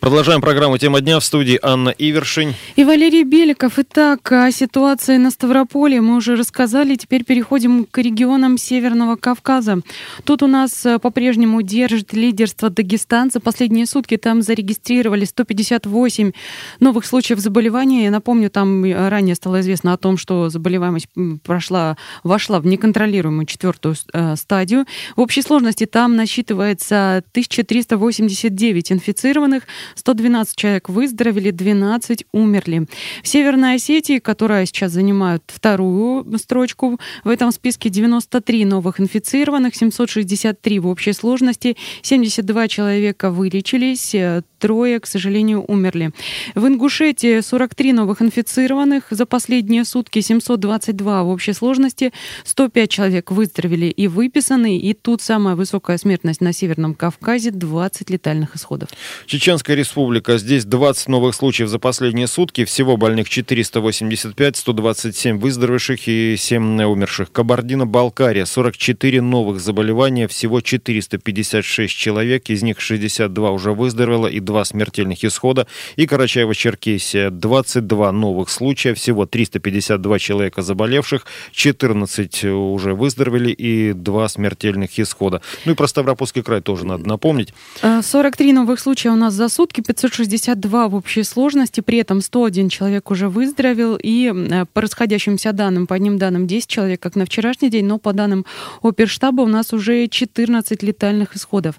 Продолжаем 0.00 0.40
программу 0.40 0.78
«Тема 0.78 1.02
дня» 1.02 1.20
в 1.20 1.24
студии 1.24 1.58
Анна 1.62 1.90
Ивершин. 1.90 2.54
И 2.74 2.84
Валерий 2.84 3.22
Беликов. 3.22 3.78
Итак, 3.78 4.32
о 4.32 4.50
ситуации 4.50 5.18
на 5.18 5.30
Ставрополе 5.30 6.00
мы 6.00 6.16
уже 6.16 6.36
рассказали. 6.36 6.94
Теперь 6.94 7.22
переходим 7.22 7.84
к 7.84 7.98
регионам 7.98 8.56
Северного 8.56 9.16
Кавказа. 9.16 9.82
Тут 10.24 10.42
у 10.42 10.46
нас 10.46 10.86
э, 10.86 10.98
по-прежнему 10.98 11.60
держит 11.60 12.14
лидерство 12.14 12.70
Дагестан. 12.70 13.30
За 13.30 13.40
последние 13.40 13.84
сутки 13.84 14.16
там 14.16 14.40
зарегистрировали 14.40 15.26
158 15.26 16.32
новых 16.80 17.04
случаев 17.04 17.38
заболевания. 17.38 18.04
Я 18.04 18.10
напомню, 18.10 18.48
там 18.48 18.82
э, 18.86 19.08
ранее 19.10 19.34
стало 19.34 19.60
известно 19.60 19.92
о 19.92 19.98
том, 19.98 20.16
что 20.16 20.48
заболеваемость 20.48 21.08
прошла, 21.44 21.98
вошла 22.24 22.60
в 22.60 22.66
неконтролируемую 22.66 23.44
четвертую 23.44 23.96
э, 24.14 24.36
стадию. 24.36 24.86
В 25.14 25.20
общей 25.20 25.42
сложности 25.42 25.84
там 25.84 26.16
насчитывается 26.16 27.22
1389 27.32 28.92
инфицированных, 28.92 29.64
112 29.94 30.56
человек 30.56 30.88
выздоровели, 30.88 31.50
12 31.50 32.24
умерли. 32.32 32.86
В 33.22 33.28
Северной 33.28 33.76
Осетии, 33.76 34.18
которая 34.18 34.66
сейчас 34.66 34.92
занимает 34.92 35.42
вторую 35.46 36.26
строчку, 36.38 36.98
в 37.24 37.28
этом 37.28 37.52
списке 37.52 37.88
93 37.88 38.64
новых 38.64 39.00
инфицированных, 39.00 39.74
763 39.74 40.78
в 40.78 40.86
общей 40.86 41.12
сложности, 41.12 41.76
72 42.02 42.68
человека 42.68 43.30
вылечились, 43.30 44.14
э, 44.14 44.42
трое, 44.60 45.00
к 45.00 45.06
сожалению, 45.06 45.64
умерли. 45.66 46.12
В 46.54 46.66
Ингушетии 46.66 47.40
43 47.40 47.92
новых 47.92 48.22
инфицированных, 48.22 49.04
за 49.10 49.26
последние 49.26 49.84
сутки 49.84 50.20
722 50.20 51.24
в 51.24 51.28
общей 51.28 51.52
сложности, 51.52 52.12
105 52.44 52.90
человек 52.90 53.30
выздоровели 53.30 53.86
и 53.86 54.06
выписаны, 54.06 54.78
и 54.78 54.94
тут 54.94 55.22
самая 55.22 55.56
высокая 55.56 55.98
смертность 55.98 56.40
на 56.40 56.52
Северном 56.52 56.94
Кавказе, 56.94 57.50
20 57.50 58.10
летальных 58.10 58.54
исходов. 58.54 58.90
Чеченская 59.26 59.76
республика. 59.80 60.38
Здесь 60.38 60.64
20 60.64 61.08
новых 61.08 61.34
случаев 61.34 61.68
за 61.68 61.78
последние 61.78 62.26
сутки. 62.26 62.64
Всего 62.64 62.96
больных 62.96 63.28
485, 63.28 64.56
127 64.56 65.38
выздоровевших 65.38 66.06
и 66.06 66.36
7 66.38 66.82
умерших. 66.82 67.32
Кабардино-Балкария. 67.32 68.44
44 68.44 69.20
новых 69.22 69.60
заболевания. 69.60 70.28
Всего 70.28 70.60
456 70.60 71.94
человек. 71.94 72.50
Из 72.50 72.62
них 72.62 72.80
62 72.80 73.50
уже 73.50 73.72
выздоровело 73.72 74.26
и 74.26 74.40
2 74.40 74.64
смертельных 74.64 75.24
исхода. 75.24 75.66
И 75.96 76.04
Карачаево-Черкесия. 76.04 77.30
22 77.30 78.12
новых 78.12 78.50
случая. 78.50 78.94
Всего 78.94 79.24
352 79.24 80.18
человека 80.18 80.62
заболевших. 80.62 81.26
14 81.52 82.44
уже 82.44 82.94
выздоровели 82.94 83.50
и 83.50 83.92
2 83.94 84.28
смертельных 84.28 84.98
исхода. 84.98 85.40
Ну 85.64 85.72
и 85.72 85.74
про 85.74 85.86
Ставропольский 85.86 86.42
край 86.42 86.60
тоже 86.60 86.84
надо 86.84 87.08
напомнить. 87.08 87.54
Э, 87.80 88.02
43 88.02 88.52
новых 88.52 88.78
случая 88.78 89.10
у 89.10 89.16
нас 89.16 89.32
за 89.34 89.48
сутки, 89.48 89.69
562 89.72 90.88
в 90.88 90.94
общей 90.94 91.22
сложности, 91.22 91.80
при 91.80 91.98
этом 91.98 92.20
101 92.20 92.68
человек 92.68 93.10
уже 93.10 93.28
выздоровел, 93.28 93.96
и 93.96 94.32
э, 94.32 94.64
по 94.72 94.80
расходящимся 94.80 95.52
данным, 95.52 95.86
по 95.86 95.94
одним 95.94 96.18
данным 96.18 96.46
10 96.46 96.66
человек, 96.66 97.00
как 97.00 97.16
на 97.16 97.24
вчерашний 97.24 97.70
день, 97.70 97.86
но 97.86 97.98
по 97.98 98.12
данным 98.12 98.44
оперштаба 98.82 99.42
у 99.42 99.46
нас 99.46 99.72
уже 99.72 100.08
14 100.08 100.82
летальных 100.82 101.36
исходов. 101.36 101.76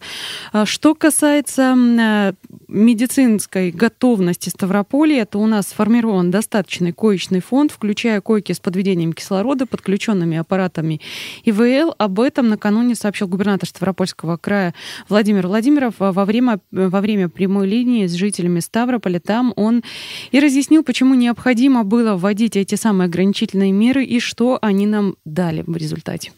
А 0.54 0.66
Что 0.66 0.96
касается 0.96 1.76
э, 1.76 2.34
медицинской 2.68 3.72
готовности 3.72 4.50
Ставрополья, 4.50 5.26
то 5.26 5.40
у 5.40 5.48
нас 5.48 5.68
сформирован 5.68 6.32
достаточный 6.32 6.94
коечный 6.94 7.42
фонд, 7.42 7.72
включая 7.72 8.22
койки 8.22 8.54
с 8.54 8.60
подведением 8.60 9.14
кислорода, 9.14 9.66
подключенными 9.66 10.38
аппаратами 10.38 11.02
ИВЛ. 11.44 11.96
Об 11.98 12.20
этом 12.20 12.48
накануне 12.50 12.96
сообщил 12.96 13.28
губернатор 13.28 13.68
Ставропольского 13.68 14.38
края 14.38 14.74
Владимир 15.10 15.48
Владимиров 15.48 15.96
во 15.98 16.26
время, 16.26 16.60
во 16.72 17.02
время 17.02 17.28
прямой 17.28 17.68
линии 17.68 17.81
с 18.08 18.14
жителями 18.14 18.60
Ставрополя. 18.60 19.20
Там 19.20 19.54
он 19.56 19.84
и 20.32 20.40
разъяснил, 20.40 20.84
почему 20.84 21.16
необходимо 21.16 21.84
было 21.84 22.16
вводить 22.16 22.56
эти 22.56 22.76
самые 22.76 23.06
ограничительные 23.06 23.72
меры 23.72 24.04
и 24.04 24.20
что 24.20 24.58
они 24.62 24.86
нам 24.86 25.16
дали 25.26 25.64
в 25.66 25.76
результате. 25.76 26.32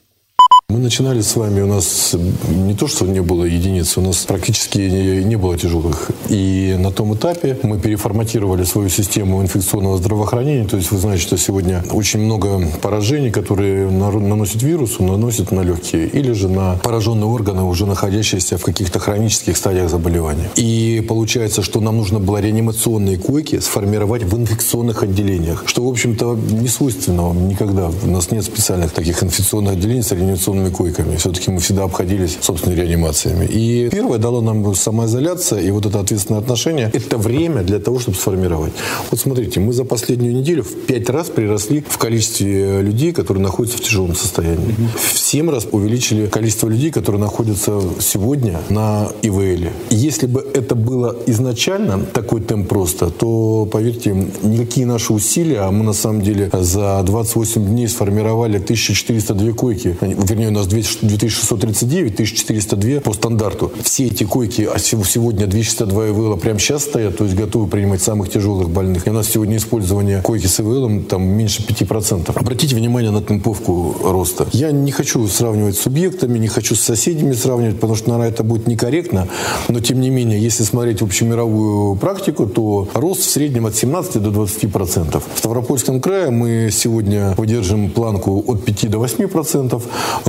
Мы 0.70 0.79
начинали 0.79 1.22
с 1.22 1.36
вами, 1.36 1.62
у 1.62 1.67
нас 1.67 2.15
не 2.50 2.74
то, 2.74 2.88
что 2.88 3.05
не 3.05 3.22
было 3.22 3.43
единиц, 3.43 3.96
у 3.98 4.01
нас 4.01 4.25
практически 4.25 4.79
не 4.79 5.36
было 5.36 5.55
тяжелых. 5.55 6.10
И 6.29 6.75
на 6.79 6.89
том 6.89 7.13
этапе 7.13 7.60
мы 7.62 7.79
переформатировали 7.79 8.63
свою 8.63 8.89
систему 8.89 9.41
инфекционного 9.43 9.98
здравоохранения. 9.98 10.67
То 10.67 10.77
есть 10.77 10.89
вы 10.91 10.98
знаете, 10.98 11.22
что 11.22 11.38
сегодня 11.38 11.84
очень 11.91 12.22
много 12.22 12.60
поражений, 12.82 13.29
которые 13.29 13.91
наносят 13.91 14.63
вирусу, 14.63 15.03
наносят 15.03 15.51
на 15.51 15.62
легкие. 15.62 16.08
Или 16.08 16.32
же 16.32 16.50
на 16.50 16.77
пораженные 16.77 17.27
органы, 17.27 17.62
уже 17.62 17.86
находящиеся 17.86 18.58
в 18.58 18.63
каких-то 18.63 18.98
хронических 18.98 19.58
стадиях 19.58 19.91
заболевания. 19.91 20.50
И 20.55 21.05
получается, 21.08 21.62
что 21.62 21.82
нам 21.82 21.98
нужно 21.98 22.20
было 22.20 22.38
реанимационные 22.38 23.17
койки 23.17 23.60
сформировать 23.60 24.24
в 24.24 24.36
инфекционных 24.36 25.03
отделениях, 25.03 25.63
что, 25.67 25.84
в 25.84 25.88
общем-то, 25.88 26.36
не 26.36 26.67
свойственно 26.67 27.32
никогда. 27.32 27.91
У 28.03 28.08
нас 28.08 28.32
нет 28.32 28.43
специальных 28.43 28.91
таких 28.91 29.22
инфекционных 29.22 29.74
отделений 29.74 30.01
с 30.01 30.12
реанимационными 30.12 30.52
койками. 30.69 31.15
Все-таки 31.17 31.51
мы 31.51 31.60
всегда 31.60 31.83
обходились 31.83 32.38
собственными 32.41 32.79
реанимациями. 32.79 33.45
И 33.45 33.89
первое 33.89 34.17
дало 34.17 34.41
нам 34.41 34.75
самоизоляция 34.75 35.62
и 35.62 35.72
вот 35.72 35.86
это 35.86 36.00
ответственное 36.00 36.41
отношение. 36.41 36.89
Это 36.93 37.17
время 37.17 37.63
для 37.63 37.79
того, 37.79 38.00
чтобы 38.00 38.17
сформировать. 38.17 38.74
Вот 39.12 39.19
смотрите, 39.19 39.60
мы 39.60 39.74
за 39.74 39.86
последнюю 39.86 40.36
неделю 40.36 40.63
в 40.63 40.86
пять 40.86 41.10
раз 41.10 41.29
приросли 41.29 41.83
в 41.88 41.98
количестве 41.98 42.81
людей, 42.81 43.13
которые 43.13 43.43
находятся 43.43 43.77
в 43.77 43.81
тяжелом 43.81 44.15
состоянии. 44.15 44.75
В 44.95 45.19
семь 45.19 45.50
раз 45.50 45.67
увеличили 45.72 46.27
количество 46.27 46.67
людей, 46.67 46.91
которые 46.91 47.22
находятся 47.22 47.81
сегодня 48.00 48.60
на 48.69 49.10
ИВЛ. 49.22 49.69
Если 49.89 50.27
бы 50.27 50.45
это 50.53 50.75
было 50.75 51.15
изначально 51.27 52.05
такой 52.13 52.41
темп 52.41 52.67
просто, 52.69 53.10
то, 53.10 53.67
поверьте, 53.72 54.15
никакие 54.41 54.86
наши 54.86 55.13
усилия, 55.13 55.62
а 55.62 55.72
мы 55.72 55.83
на 55.83 55.93
самом 55.93 56.22
деле 56.22 56.50
за 56.53 57.01
28 57.03 57.65
дней 57.65 57.88
сформировали 57.88 58.57
1402 58.57 59.53
койки, 59.53 59.95
вернее, 60.01 60.42
у 60.47 60.51
нас 60.51 60.67
2639, 60.67 62.13
1402 62.13 63.00
по 63.01 63.13
стандарту. 63.13 63.71
Все 63.83 64.05
эти 64.05 64.23
койки, 64.23 64.67
а 64.71 64.79
сегодня 64.79 65.47
262 65.47 66.09
ИВЛ 66.09 66.38
прямо 66.38 66.59
сейчас 66.59 66.83
стоят, 66.83 67.17
то 67.17 67.23
есть 67.23 67.35
готовы 67.35 67.67
принимать 67.67 68.01
самых 68.01 68.29
тяжелых 68.31 68.69
больных. 68.69 69.07
И 69.07 69.09
у 69.09 69.13
нас 69.13 69.27
сегодня 69.27 69.57
использование 69.57 70.21
койки 70.21 70.47
с 70.47 70.59
ИВЛ 70.59 71.03
там 71.03 71.23
меньше 71.23 71.63
5%. 71.63 72.31
Обратите 72.35 72.75
внимание 72.75 73.12
на 73.12 73.21
темповку 73.21 73.95
роста. 74.03 74.47
Я 74.51 74.71
не 74.71 74.91
хочу 74.91 75.27
сравнивать 75.27 75.75
с 75.75 75.81
субъектами, 75.81 76.39
не 76.39 76.47
хочу 76.47 76.75
с 76.75 76.81
соседями 76.81 77.33
сравнивать, 77.33 77.75
потому 77.75 77.95
что, 77.95 78.09
наверное, 78.09 78.31
это 78.31 78.43
будет 78.43 78.67
некорректно. 78.67 79.27
Но, 79.69 79.79
тем 79.79 80.01
не 80.01 80.09
менее, 80.09 80.39
если 80.41 80.63
смотреть 80.63 81.01
общемировую 81.01 81.95
практику, 81.95 82.47
то 82.47 82.88
рост 82.93 83.21
в 83.21 83.29
среднем 83.29 83.65
от 83.65 83.75
17 83.75 84.21
до 84.21 84.29
20%. 84.29 85.21
В 85.35 85.38
Ставропольском 85.39 86.01
крае 86.01 86.29
мы 86.29 86.69
сегодня 86.71 87.33
выдержим 87.38 87.89
планку 87.89 88.43
от 88.47 88.65
5 88.65 88.89
до 88.89 88.97
8%, 88.97 89.81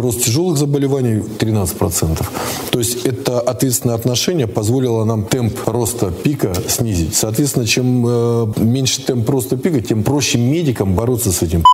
рост 0.05 0.23
тяжелых 0.25 0.59
заболеваний 0.59 1.23
13%. 1.39 2.25
То 2.71 2.79
есть 2.79 3.07
это 3.07 3.41
ответственное 3.41 3.97
отношение 3.97 4.47
позволило 4.47 5.05
нам 5.05 5.25
темп 5.25 5.59
роста 5.67 6.11
пика 6.11 6.53
снизить. 6.69 7.15
Соответственно, 7.15 7.67
чем 7.67 8.07
э, 8.07 8.47
меньше 8.59 9.03
темп 9.05 9.31
роста 9.31 9.57
пика, 9.57 9.81
тем 9.81 10.03
проще 10.03 10.39
медикам 10.39 10.95
бороться 10.95 11.33
с 11.33 11.43
этим. 11.43 11.65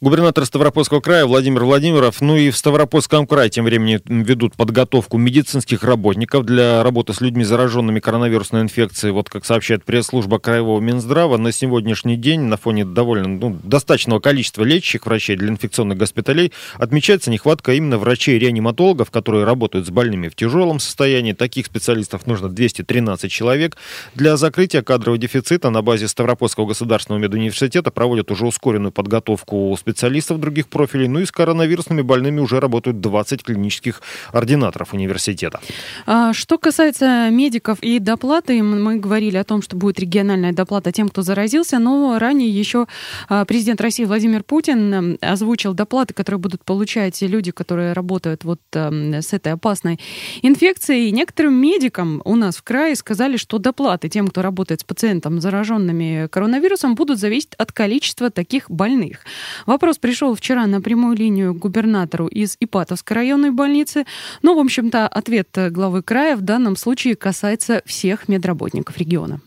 Губернатор 0.00 0.46
Ставропольского 0.46 1.00
края 1.00 1.26
Владимир 1.26 1.64
Владимиров, 1.64 2.20
ну 2.20 2.36
и 2.36 2.50
в 2.50 2.56
Ставропольском 2.56 3.26
крае 3.26 3.50
тем 3.50 3.64
временем 3.64 4.00
ведут 4.06 4.54
подготовку 4.54 5.18
медицинских 5.18 5.82
работников 5.82 6.46
для 6.46 6.84
работы 6.84 7.12
с 7.12 7.20
людьми, 7.20 7.42
зараженными 7.42 7.98
коронавирусной 7.98 8.60
инфекцией. 8.60 9.12
Вот 9.12 9.28
как 9.28 9.44
сообщает 9.44 9.84
пресс-служба 9.84 10.38
Краевого 10.38 10.78
Минздрава, 10.78 11.36
на 11.36 11.50
сегодняшний 11.50 12.14
день 12.14 12.42
на 12.42 12.56
фоне 12.56 12.84
довольно 12.84 13.26
ну, 13.26 13.58
достаточного 13.64 14.20
количества 14.20 14.62
лечащих 14.62 15.04
врачей 15.04 15.34
для 15.34 15.48
инфекционных 15.48 15.98
госпиталей 15.98 16.52
отмечается 16.74 17.32
нехватка 17.32 17.72
именно 17.72 17.98
врачей-реаниматологов, 17.98 19.10
которые 19.10 19.42
работают 19.42 19.88
с 19.88 19.90
больными 19.90 20.28
в 20.28 20.36
тяжелом 20.36 20.78
состоянии. 20.78 21.32
Таких 21.32 21.66
специалистов 21.66 22.24
нужно 22.28 22.48
213 22.48 23.32
человек. 23.32 23.76
Для 24.14 24.36
закрытия 24.36 24.82
кадрового 24.82 25.18
дефицита 25.18 25.70
на 25.70 25.82
базе 25.82 26.06
Ставропольского 26.06 26.66
государственного 26.66 27.20
медуниверситета 27.20 27.90
проводят 27.90 28.30
уже 28.30 28.46
ускоренную 28.46 28.92
подготовку 28.92 29.72
специалистов 29.88 30.38
других 30.38 30.68
профилей. 30.68 31.08
Ну 31.08 31.20
и 31.20 31.24
с 31.24 31.32
коронавирусными 31.32 32.02
больными 32.02 32.40
уже 32.40 32.60
работают 32.60 33.00
20 33.00 33.42
клинических 33.42 34.02
ординаторов 34.32 34.92
университета. 34.92 35.60
А, 36.06 36.34
что 36.34 36.58
касается 36.58 37.30
медиков 37.30 37.78
и 37.80 37.98
доплаты, 37.98 38.62
мы 38.62 38.96
говорили 38.96 39.38
о 39.38 39.44
том, 39.44 39.62
что 39.62 39.76
будет 39.76 39.98
региональная 39.98 40.52
доплата 40.52 40.92
тем, 40.92 41.08
кто 41.08 41.22
заразился, 41.22 41.78
но 41.78 42.18
ранее 42.18 42.50
еще 42.50 42.86
а, 43.30 43.46
президент 43.46 43.80
России 43.80 44.04
Владимир 44.04 44.42
Путин 44.42 45.16
озвучил 45.22 45.72
доплаты, 45.72 46.12
которые 46.12 46.38
будут 46.38 46.64
получать 46.64 47.22
люди, 47.22 47.50
которые 47.50 47.94
работают 47.94 48.44
вот 48.44 48.60
с 48.72 49.32
этой 49.32 49.52
опасной 49.52 49.98
инфекцией. 50.42 51.08
И 51.08 51.12
некоторым 51.12 51.54
медикам 51.54 52.20
у 52.26 52.36
нас 52.36 52.56
в 52.56 52.62
крае 52.62 52.94
сказали, 52.94 53.38
что 53.38 53.58
доплаты 53.58 54.10
тем, 54.10 54.28
кто 54.28 54.42
работает 54.42 54.82
с 54.82 54.84
пациентом, 54.84 55.40
зараженными 55.40 56.28
коронавирусом, 56.30 56.94
будут 56.94 57.18
зависеть 57.18 57.54
от 57.56 57.72
количества 57.72 58.30
таких 58.30 58.70
больных. 58.70 59.20
Вопрос 59.66 59.77
пришел 59.78 60.34
вчера 60.34 60.66
на 60.66 60.80
прямую 60.80 61.16
линию 61.16 61.54
к 61.54 61.58
губернатору 61.58 62.26
из 62.26 62.56
Ипатовской 62.60 63.14
районной 63.14 63.50
больницы. 63.50 64.04
Но, 64.42 64.54
ну, 64.54 64.60
в 64.60 64.64
общем-то, 64.64 65.08
ответ 65.08 65.48
главы 65.70 66.02
края 66.02 66.36
в 66.36 66.42
данном 66.42 66.76
случае 66.76 67.16
касается 67.16 67.82
всех 67.86 68.28
медработников 68.28 68.98
региона. 68.98 69.40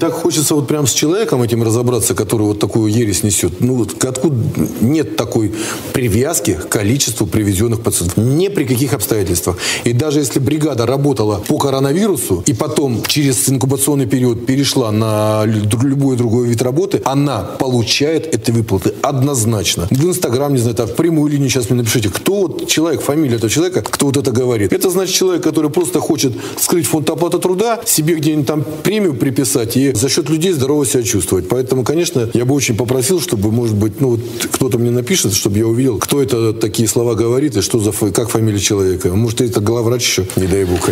Так 0.00 0.12
хочется 0.12 0.54
вот 0.54 0.68
прям 0.68 0.86
с 0.86 0.92
человеком 0.92 1.42
этим 1.42 1.64
разобраться, 1.64 2.14
который 2.14 2.42
вот 2.42 2.60
такую 2.60 2.92
ересь 2.92 3.24
несет. 3.24 3.60
Ну 3.60 3.74
вот 3.74 4.04
откуда 4.04 4.36
нет 4.80 5.16
такой 5.16 5.52
привязки 5.92 6.54
к 6.54 6.68
количеству 6.68 7.26
привезенных 7.26 7.80
пациентов? 7.80 8.16
Ни 8.16 8.46
при 8.46 8.62
каких 8.62 8.92
обстоятельствах. 8.92 9.56
И 9.82 9.92
даже 9.92 10.20
если 10.20 10.38
бригада 10.38 10.86
работала 10.86 11.38
по 11.40 11.58
коронавирусу 11.58 12.44
и 12.46 12.52
потом 12.52 13.02
через 13.08 13.48
инкубационный 13.48 14.06
период 14.06 14.46
перешла 14.46 14.92
на 14.92 15.44
любой 15.44 16.16
другой 16.16 16.46
вид 16.46 16.62
работы, 16.62 17.02
она 17.04 17.40
получает 17.42 18.32
эти 18.32 18.52
выплаты 18.52 18.94
однозначно. 19.08 19.88
В 19.90 20.04
Инстаграм, 20.04 20.52
не 20.52 20.58
знаю, 20.58 20.76
там 20.76 20.86
в 20.86 20.94
прямую 20.94 21.30
линию 21.30 21.48
сейчас 21.50 21.70
мне 21.70 21.78
напишите, 21.78 22.08
кто 22.08 22.42
вот 22.42 22.68
человек, 22.68 23.00
фамилия 23.00 23.36
этого 23.36 23.50
человека, 23.50 23.82
кто 23.82 24.06
вот 24.06 24.16
это 24.16 24.30
говорит. 24.30 24.72
Это 24.72 24.90
значит 24.90 25.14
человек, 25.14 25.42
который 25.42 25.70
просто 25.70 26.00
хочет 26.00 26.32
скрыть 26.58 26.86
фонд 26.86 27.10
оплаты 27.10 27.38
труда, 27.38 27.80
себе 27.84 28.14
где-нибудь 28.14 28.46
там 28.46 28.64
премию 28.82 29.14
приписать 29.14 29.76
и 29.76 29.92
за 29.92 30.08
счет 30.08 30.28
людей 30.28 30.52
здорово 30.52 30.86
себя 30.86 31.02
чувствовать. 31.02 31.48
Поэтому, 31.48 31.84
конечно, 31.84 32.28
я 32.34 32.44
бы 32.44 32.54
очень 32.54 32.76
попросил, 32.76 33.20
чтобы, 33.20 33.50
может 33.50 33.76
быть, 33.76 34.00
ну, 34.00 34.10
вот 34.10 34.20
кто-то 34.52 34.78
мне 34.78 34.90
напишет, 34.90 35.34
чтобы 35.34 35.58
я 35.58 35.66
увидел, 35.66 35.98
кто 35.98 36.22
это 36.22 36.52
такие 36.52 36.88
слова 36.88 37.14
говорит 37.14 37.56
и 37.56 37.60
что 37.60 37.78
за, 37.78 37.92
как 38.12 38.30
фамилия 38.30 38.60
человека. 38.60 39.08
Может, 39.10 39.40
это 39.40 39.60
главврач 39.60 40.02
еще, 40.02 40.26
не 40.36 40.46
дай 40.46 40.64
бог. 40.64 40.90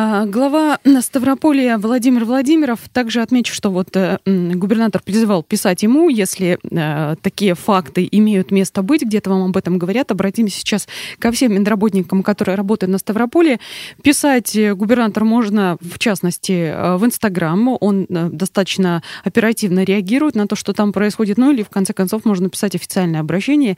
А, 0.00 0.26
глава 0.26 0.78
Ставрополя 1.00 1.76
Владимир 1.76 2.24
Владимиров 2.24 2.78
также 2.92 3.20
отмечу, 3.20 3.52
что 3.52 3.72
вот 3.72 3.96
э, 3.96 4.18
губернатор 4.24 5.02
призывал 5.02 5.42
писать 5.42 5.82
ему, 5.82 6.08
если 6.08 6.56
э, 6.62 7.16
такие 7.20 7.56
факты 7.56 8.08
имеют 8.12 8.52
место 8.52 8.82
быть, 8.82 9.02
где-то 9.02 9.30
вам 9.30 9.46
об 9.46 9.56
этом 9.56 9.76
говорят. 9.76 10.12
Обратимся 10.12 10.60
сейчас 10.60 10.86
ко 11.18 11.32
всем 11.32 11.52
медработникам, 11.52 12.22
которые 12.22 12.54
работают 12.54 12.92
на 12.92 12.98
Ставрополе. 12.98 13.58
Писать 14.00 14.56
губернатор 14.74 15.24
можно, 15.24 15.78
в 15.80 15.98
частности, 15.98 16.52
э, 16.52 16.96
в 16.96 17.04
Инстаграм. 17.04 17.76
Он 17.80 18.06
достаточно 18.08 19.02
оперативно 19.24 19.82
реагирует 19.82 20.36
на 20.36 20.46
то, 20.46 20.54
что 20.54 20.74
там 20.74 20.92
происходит. 20.92 21.38
Ну 21.38 21.50
или, 21.50 21.64
в 21.64 21.70
конце 21.70 21.92
концов, 21.92 22.24
можно 22.24 22.48
писать 22.48 22.76
официальное 22.76 23.18
обращение, 23.18 23.76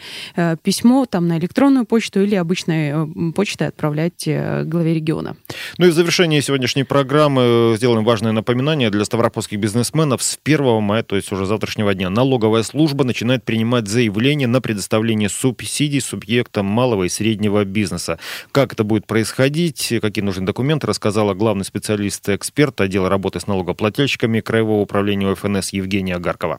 письмо 0.62 1.06
там 1.06 1.28
на 1.28 1.38
электронную 1.38 1.86
почту 1.86 2.20
или 2.22 2.34
обычной 2.34 3.32
почтой 3.32 3.68
отправлять 3.68 4.28
главе 4.66 4.92
региона. 4.92 5.36
Ну 5.78 5.86
и 5.86 5.90
завершении 6.10 6.40
сегодняшней 6.40 6.82
программы 6.82 7.74
сделаем 7.76 8.04
важное 8.04 8.32
напоминание 8.32 8.90
для 8.90 9.04
ставропольских 9.04 9.60
бизнесменов. 9.60 10.24
С 10.24 10.40
1 10.42 10.82
мая, 10.82 11.04
то 11.04 11.14
есть 11.14 11.30
уже 11.30 11.46
завтрашнего 11.46 11.94
дня, 11.94 12.10
налоговая 12.10 12.64
служба 12.64 13.04
начинает 13.04 13.44
принимать 13.44 13.86
заявления 13.86 14.48
на 14.48 14.60
предоставление 14.60 15.28
субсидий 15.28 16.00
субъектам 16.00 16.66
малого 16.66 17.04
и 17.04 17.08
среднего 17.08 17.64
бизнеса. 17.64 18.18
Как 18.50 18.72
это 18.72 18.82
будет 18.82 19.06
происходить, 19.06 19.94
какие 20.02 20.24
нужны 20.24 20.44
документы, 20.44 20.88
рассказала 20.88 21.32
главный 21.32 21.64
специалист-эксперт 21.64 22.80
отдела 22.80 23.08
работы 23.08 23.38
с 23.38 23.46
налогоплательщиками 23.46 24.40
Краевого 24.40 24.80
управления 24.80 25.32
ФНС 25.32 25.72
Евгения 25.72 26.16
Агаркова. 26.16 26.58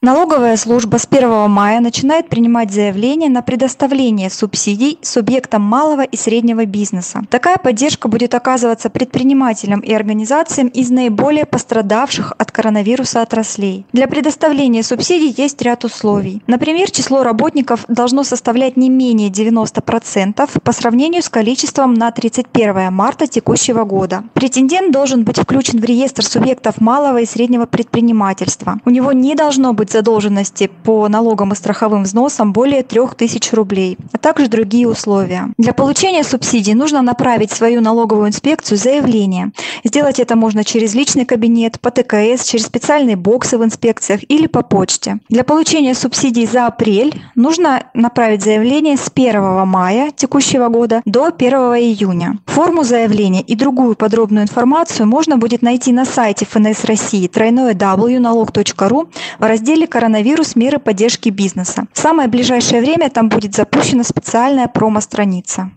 Налоговая 0.00 0.56
служба 0.56 0.98
с 0.98 1.08
1 1.10 1.50
мая 1.50 1.80
начинает 1.80 2.28
принимать 2.28 2.72
заявления 2.72 3.28
на 3.28 3.42
предоставление 3.42 4.30
субсидий 4.30 4.96
субъектам 5.02 5.62
малого 5.62 6.02
и 6.02 6.16
среднего 6.16 6.66
бизнеса. 6.66 7.22
Такая 7.30 7.56
поддержка 7.56 8.06
будет 8.06 8.32
оказываться 8.32 8.90
предпринимателям 8.90 9.80
и 9.80 9.92
организациям 9.92 10.68
из 10.68 10.90
наиболее 10.90 11.46
пострадавших 11.46 12.32
от 12.38 12.52
коронавируса 12.52 13.22
отраслей. 13.22 13.86
Для 13.92 14.06
предоставления 14.06 14.84
субсидий 14.84 15.34
есть 15.36 15.60
ряд 15.62 15.84
условий. 15.84 16.42
Например, 16.46 16.88
число 16.92 17.24
работников 17.24 17.84
должно 17.88 18.22
составлять 18.22 18.76
не 18.76 18.90
менее 18.90 19.30
90% 19.30 20.60
по 20.62 20.72
сравнению 20.72 21.24
с 21.24 21.28
количеством 21.28 21.94
на 21.94 22.12
31 22.12 22.92
марта 22.92 23.26
текущего 23.26 23.82
года. 23.82 24.22
Претендент 24.32 24.92
должен 24.92 25.24
быть 25.24 25.40
включен 25.40 25.80
в 25.80 25.84
реестр 25.84 26.24
субъектов 26.24 26.80
малого 26.80 27.20
и 27.20 27.26
среднего 27.26 27.66
предпринимательства. 27.66 28.78
У 28.84 28.90
него 28.90 29.10
не 29.10 29.34
должно 29.34 29.72
быть 29.72 29.87
существуют 29.88 29.92
задолженности 29.92 30.70
по 30.84 31.08
налогам 31.08 31.52
и 31.52 31.56
страховым 31.56 32.04
взносам 32.04 32.52
более 32.52 32.82
3000 32.82 33.54
рублей, 33.54 33.98
а 34.12 34.18
также 34.18 34.48
другие 34.48 34.88
условия. 34.88 35.48
Для 35.58 35.72
получения 35.72 36.24
субсидий 36.24 36.74
нужно 36.74 37.02
направить 37.02 37.50
свою 37.50 37.80
налоговую 37.80 38.28
инспекцию 38.28 38.78
заявление. 38.78 39.50
Сделать 39.84 40.20
это 40.20 40.36
можно 40.36 40.64
через 40.64 40.94
личный 40.94 41.24
кабинет, 41.24 41.80
по 41.80 41.90
ТКС, 41.90 42.44
через 42.44 42.66
специальные 42.66 43.16
боксы 43.16 43.58
в 43.58 43.64
инспекциях 43.64 44.20
или 44.28 44.46
по 44.46 44.62
почте. 44.62 45.18
Для 45.28 45.44
получения 45.44 45.94
субсидий 45.94 46.46
за 46.46 46.66
апрель 46.66 47.12
нужно 47.34 47.82
направить 47.94 48.42
заявление 48.42 48.96
с 48.96 49.10
1 49.14 49.66
мая 49.66 50.10
текущего 50.14 50.68
года 50.68 51.02
до 51.04 51.26
1 51.26 51.52
июня. 51.76 52.38
Форму 52.46 52.84
заявления 52.84 53.42
и 53.42 53.54
другую 53.54 53.94
подробную 53.94 54.42
информацию 54.42 55.06
можно 55.06 55.36
будет 55.36 55.62
найти 55.62 55.92
на 55.92 56.04
сайте 56.04 56.44
ФНС 56.44 56.84
России 56.84 57.26
тройное 57.28 57.74
www.налог.ру 57.74 59.08
в 59.38 59.42
разделе 59.42 59.77
«Коронавирус. 59.86 60.56
Меры 60.56 60.78
поддержки 60.78 61.28
бизнеса». 61.28 61.86
В 61.92 61.98
самое 61.98 62.28
ближайшее 62.28 62.80
время 62.80 63.10
там 63.10 63.28
будет 63.28 63.54
запущена 63.54 64.04
специальная 64.04 64.68
промо-страница. 64.68 65.70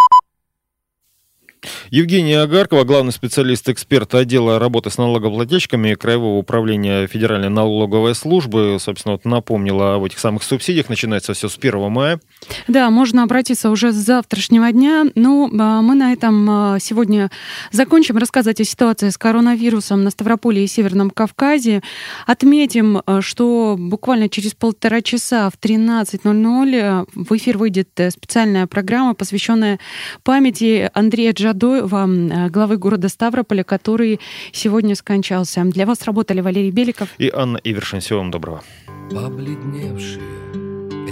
Евгения 1.91 2.41
Агаркова, 2.41 2.83
главный 2.83 3.11
специалист-эксперт 3.11 4.15
отдела 4.15 4.59
работы 4.59 4.89
с 4.89 4.97
налогоплательщиками 4.97 5.93
Краевого 5.93 6.37
управления 6.37 7.05
Федеральной 7.07 7.49
налоговой 7.49 8.15
службы, 8.15 8.77
собственно, 8.79 9.13
вот 9.13 9.25
напомнила 9.25 9.95
об 9.95 10.03
этих 10.03 10.19
самых 10.19 10.43
субсидиях. 10.43 10.89
Начинается 10.89 11.33
все 11.33 11.49
с 11.49 11.57
1 11.57 11.91
мая. 11.91 12.19
Да, 12.67 12.89
можно 12.89 13.23
обратиться 13.23 13.69
уже 13.69 13.91
с 13.91 13.95
завтрашнего 13.95 14.71
дня. 14.71 15.05
Ну, 15.15 15.49
а, 15.59 15.81
мы 15.81 15.95
на 15.95 16.13
этом 16.13 16.49
а, 16.49 16.79
сегодня 16.79 17.29
закончим 17.71 18.17
рассказывать 18.17 18.61
о 18.61 18.63
ситуации 18.63 19.09
с 19.09 19.17
коронавирусом 19.17 20.03
на 20.03 20.09
Ставрополе 20.09 20.63
и 20.63 20.67
Северном 20.67 21.11
Кавказе. 21.11 21.81
Отметим, 22.25 23.01
а, 23.05 23.21
что 23.21 23.75
буквально 23.77 24.29
через 24.29 24.53
полтора 24.53 25.01
часа 25.01 25.49
в 25.49 25.59
13.00 25.63 27.07
в 27.13 27.37
эфир 27.37 27.57
выйдет 27.57 27.89
э, 27.97 28.09
специальная 28.09 28.65
программа, 28.65 29.13
посвященная 29.13 29.79
памяти 30.23 30.89
Андрея 30.93 31.33
Джа 31.33 31.50
Жадоева, 31.51 32.07
э, 32.07 32.49
главы 32.49 32.77
города 32.77 33.09
Ставрополя, 33.09 33.63
который 33.63 34.21
сегодня 34.53 34.95
скончался. 34.95 35.63
Для 35.65 35.85
вас 35.85 36.03
работали 36.03 36.39
Валерий 36.39 36.71
Беликов 36.71 37.09
и 37.17 37.29
Анна 37.33 37.59
Ивершин. 37.61 37.99
Всего 37.99 38.19
вам 38.19 38.31
доброго. 38.31 38.63
Побледневшие 39.11 40.21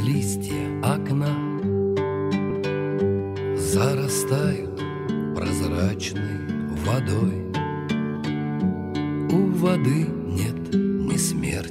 листья 0.01 0.55
окна 0.81 1.27
Зарастают 3.57 4.81
прозрачной 5.35 6.39
водой 6.85 7.45
У 9.31 9.45
воды 9.57 10.07
нет 10.25 10.73
ни 10.73 11.17
смерти, 11.17 11.68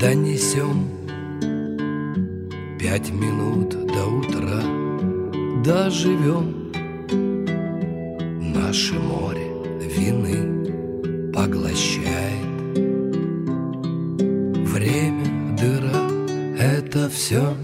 Донесем 0.00 0.88
пять 2.80 3.10
минут 3.10 3.70
до 3.70 4.06
утра 4.06 4.62
Доживем 5.64 6.72
Наше 8.54 8.94
море 8.94 9.50
вины 9.80 11.32
поглощает 11.32 12.46
Время, 14.72 15.56
дыра— 15.58 16.08
это 16.58 17.10
все, 17.10 17.54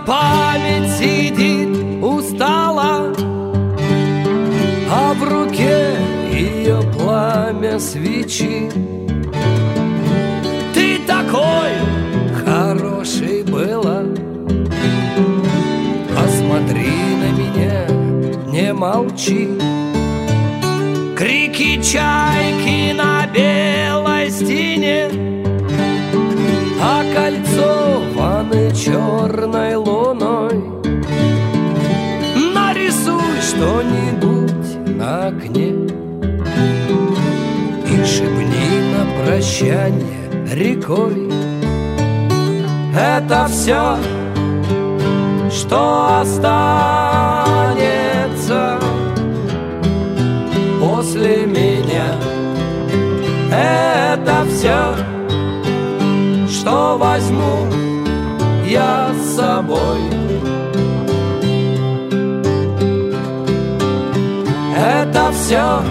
нами 0.00 0.06
память 0.06 0.90
сидит 0.92 2.02
устала 2.02 3.12
А 4.92 5.14
в 5.14 5.22
руке 5.22 5.96
ее 6.32 6.80
пламя 6.92 7.78
свечи. 7.78 8.70
Ты 10.74 10.98
такой 11.06 11.70
хороший 12.44 13.42
была. 13.44 14.02
Посмотри 16.16 16.92
на 17.20 17.30
меня, 17.38 17.86
не 18.46 18.72
молчи. 18.72 19.48
Крики 21.16 21.80
чайки 21.82 22.92
на 22.94 23.26
белой 23.26 24.30
стене 24.30 25.10
А 26.80 27.04
кольцо 27.14 28.09
ваны 28.50 28.70
черной 28.74 29.74
луной. 29.76 30.64
Нарисуй 32.54 33.40
что-нибудь 33.40 34.96
на 34.96 35.28
окне 35.28 35.70
И 37.86 38.04
шепни 38.04 38.80
на 38.92 39.02
прощание 39.24 40.30
рекой. 40.52 41.30
Это 42.94 43.46
все, 43.48 43.96
что 45.50 46.20
останется 46.20 46.78
после 50.80 51.46
меня. 51.46 52.14
Это 53.52 54.44
все, 54.48 54.94
что 56.48 56.96
возьму 56.98 57.89
я 58.70 59.12
собой. 59.36 60.00
Это 64.76 65.32
все, 65.32 65.82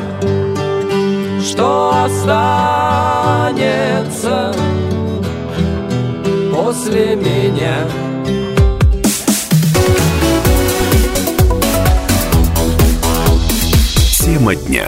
что 1.43 1.91
останется 2.05 2.55
после 6.53 7.17
меня. 7.17 7.85
Тема 14.23 14.55
дня. 14.55 14.87